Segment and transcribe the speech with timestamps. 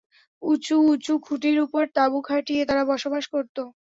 [0.41, 3.57] উঁচু উঁচ খুঁটির উপর তাঁবু খাটিয়ে তারা বসবাস করত।